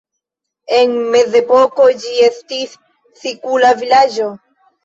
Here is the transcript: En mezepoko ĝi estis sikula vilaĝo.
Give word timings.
En 0.77 0.95
mezepoko 1.15 1.87
ĝi 2.05 2.15
estis 2.29 2.75
sikula 3.25 3.77
vilaĝo. 3.83 4.31